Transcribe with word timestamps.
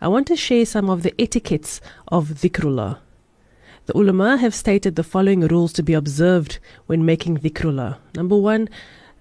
I 0.00 0.06
want 0.06 0.28
to 0.28 0.36
share 0.36 0.64
some 0.64 0.88
of 0.88 1.02
the 1.02 1.12
etiquettes 1.20 1.80
of 2.06 2.28
dhikrullah. 2.28 2.98
The 3.86 3.96
ulama 3.96 4.36
have 4.36 4.54
stated 4.54 4.94
the 4.94 5.02
following 5.02 5.40
rules 5.40 5.72
to 5.72 5.82
be 5.82 5.92
observed 5.92 6.60
when 6.86 7.04
making 7.04 7.38
dhikrullah. 7.38 7.96
Number 8.14 8.36
one, 8.36 8.68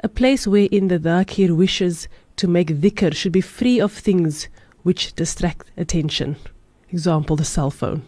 a 0.03 0.07
place 0.07 0.45
wherein 0.45 0.87
the 0.87 0.99
dhakir 0.99 1.55
wishes 1.55 2.07
to 2.35 2.47
make 2.47 2.67
dhikr 2.67 3.15
should 3.15 3.31
be 3.31 3.41
free 3.41 3.81
of 3.81 3.91
things 3.91 4.49
which 4.83 5.13
distract 5.15 5.71
attention. 5.77 6.35
Example, 6.91 7.35
the 7.35 7.43
cell 7.43 7.71
phone. 7.71 8.03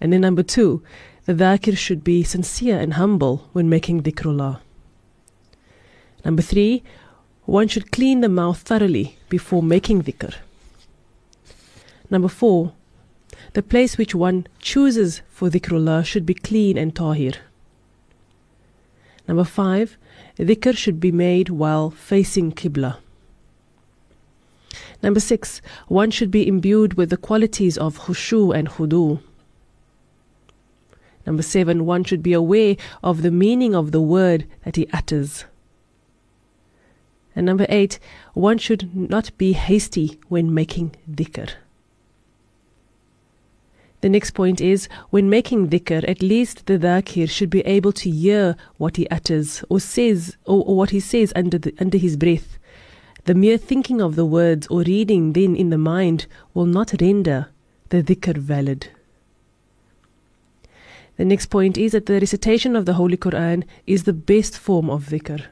And 0.00 0.12
then 0.12 0.22
number 0.22 0.42
two, 0.42 0.82
the 1.24 1.34
dhakir 1.34 1.76
should 1.76 2.02
be 2.02 2.24
sincere 2.24 2.80
and 2.80 2.94
humble 2.94 3.48
when 3.52 3.68
making 3.68 4.02
dhikrullah. 4.02 4.58
Number 6.24 6.42
three, 6.42 6.82
one 7.44 7.68
should 7.68 7.92
clean 7.92 8.22
the 8.22 8.28
mouth 8.28 8.58
thoroughly 8.58 9.18
before 9.28 9.62
making 9.62 10.02
dhikr. 10.02 10.34
Number 12.14 12.28
four, 12.28 12.74
the 13.54 13.62
place 13.62 13.98
which 13.98 14.14
one 14.14 14.46
chooses 14.60 15.22
for 15.28 15.50
dhikrullah 15.50 16.04
should 16.04 16.24
be 16.24 16.32
clean 16.32 16.78
and 16.78 16.94
tahir. 16.94 17.32
Number 19.26 19.42
five, 19.42 19.98
dhikr 20.38 20.76
should 20.76 21.00
be 21.00 21.10
made 21.10 21.48
while 21.48 21.90
facing 21.90 22.52
Qibla. 22.52 22.98
Number 25.02 25.18
six, 25.18 25.60
one 25.88 26.12
should 26.12 26.30
be 26.30 26.46
imbued 26.46 26.94
with 26.94 27.10
the 27.10 27.16
qualities 27.16 27.76
of 27.76 27.98
khushu 27.98 28.56
and 28.56 28.68
khudu. 28.68 29.20
Number 31.26 31.42
seven, 31.42 31.84
one 31.84 32.04
should 32.04 32.22
be 32.22 32.32
aware 32.32 32.76
of 33.02 33.22
the 33.22 33.32
meaning 33.32 33.74
of 33.74 33.90
the 33.90 34.00
word 34.00 34.46
that 34.64 34.76
he 34.76 34.86
utters. 34.92 35.46
And 37.34 37.44
number 37.44 37.66
eight, 37.68 37.98
one 38.34 38.58
should 38.58 38.94
not 38.94 39.36
be 39.36 39.54
hasty 39.54 40.20
when 40.28 40.54
making 40.54 40.94
dhikr. 41.10 41.54
The 44.04 44.10
next 44.10 44.32
point 44.32 44.60
is 44.60 44.86
when 45.08 45.30
making 45.30 45.70
dhikr, 45.70 46.06
at 46.06 46.20
least 46.20 46.66
the 46.66 46.78
dhakir 46.78 47.26
should 47.26 47.48
be 47.48 47.62
able 47.62 47.92
to 47.92 48.10
hear 48.10 48.54
what 48.76 48.98
he 48.98 49.08
utters 49.08 49.64
or 49.70 49.80
says 49.80 50.36
or, 50.44 50.62
or 50.66 50.76
what 50.76 50.90
he 50.90 51.00
says 51.00 51.32
under 51.34 51.56
the, 51.56 51.72
under 51.80 51.96
his 51.96 52.18
breath. 52.18 52.58
The 53.24 53.34
mere 53.34 53.56
thinking 53.56 54.02
of 54.02 54.14
the 54.14 54.26
words 54.26 54.66
or 54.66 54.82
reading 54.82 55.32
then 55.32 55.56
in 55.56 55.70
the 55.70 55.78
mind 55.78 56.26
will 56.52 56.66
not 56.66 56.92
render 57.00 57.48
the 57.88 58.02
dhikr 58.02 58.36
valid. 58.36 58.88
The 61.16 61.24
next 61.24 61.46
point 61.46 61.78
is 61.78 61.92
that 61.92 62.04
the 62.04 62.20
recitation 62.20 62.76
of 62.76 62.84
the 62.84 63.00
Holy 63.00 63.16
Quran 63.16 63.64
is 63.86 64.02
the 64.02 64.12
best 64.12 64.58
form 64.58 64.90
of 64.90 65.06
dhikr. 65.06 65.46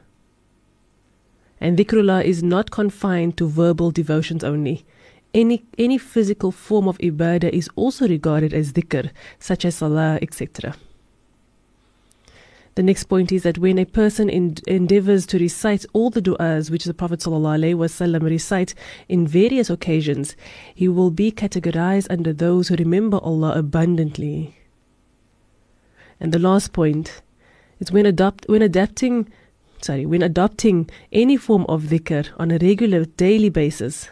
And 1.59 1.75
dhikrullah 1.75 2.23
is 2.23 2.43
not 2.43 2.69
confined 2.69 3.35
to 3.37 3.47
verbal 3.47 3.89
devotions 3.89 4.43
only. 4.43 4.85
Any, 5.33 5.65
any 5.79 5.97
physical 5.97 6.51
form 6.51 6.87
of 6.87 6.97
ibadah 6.99 7.49
is 7.49 7.67
also 7.75 8.07
regarded 8.07 8.53
as 8.53 8.73
dhikr, 8.73 9.09
such 9.39 9.65
as 9.65 9.75
salah, 9.75 10.19
etc. 10.21 10.75
The 12.75 12.83
next 12.83 13.03
point 13.03 13.31
is 13.31 13.43
that 13.43 13.59
when 13.59 13.77
a 13.77 13.85
person 13.85 14.29
endeavors 14.29 15.27
to 15.27 15.37
recite 15.37 15.85
all 15.93 16.09
the 16.09 16.21
du'as 16.21 16.71
which 16.71 16.85
the 16.85 16.93
Prophet 16.93 17.19
ﷺ 17.19 18.23
recite 18.23 18.73
in 19.07 19.27
various 19.27 19.69
occasions, 19.69 20.35
he 20.73 20.87
will 20.87 21.11
be 21.11 21.31
categorized 21.31 22.07
under 22.09 22.33
those 22.33 22.69
who 22.69 22.75
remember 22.75 23.19
Allah 23.19 23.53
abundantly. 23.53 24.57
And 26.19 26.31
the 26.31 26.39
last 26.39 26.73
point 26.73 27.21
is 27.79 27.91
when, 27.91 28.07
adopt, 28.07 28.47
when 28.47 28.63
adapting, 28.63 29.31
sorry, 29.81 30.07
when 30.07 30.23
adopting 30.23 30.89
any 31.11 31.37
form 31.37 31.65
of 31.69 31.83
dhikr 31.83 32.29
on 32.37 32.49
a 32.49 32.57
regular 32.57 33.05
daily 33.05 33.49
basis, 33.49 34.09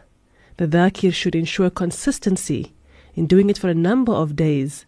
the 0.61 0.67
dhakir 0.67 1.11
should 1.11 1.33
ensure 1.33 1.71
consistency 1.71 2.71
in 3.15 3.25
doing 3.25 3.49
it 3.49 3.57
for 3.57 3.67
a 3.67 3.73
number 3.73 4.11
of 4.11 4.35
days, 4.35 4.85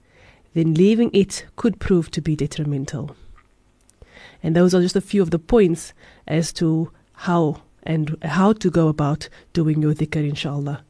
then 0.53 0.75
leaving 0.75 1.09
it 1.13 1.47
could 1.55 1.79
prove 1.79 2.11
to 2.11 2.21
be 2.21 2.35
detrimental. 2.35 3.15
And 4.43 4.55
those 4.55 4.75
are 4.75 4.81
just 4.81 4.95
a 4.95 5.01
few 5.01 5.23
of 5.23 5.31
the 5.31 5.39
points 5.39 5.93
as 6.27 6.53
to 6.53 6.91
how 7.13 7.63
and 7.81 8.15
how 8.21 8.53
to 8.53 8.69
go 8.69 8.87
about 8.87 9.29
doing 9.51 9.81
your 9.81 9.95
dhikr, 9.95 10.29
inshallah. 10.29 10.83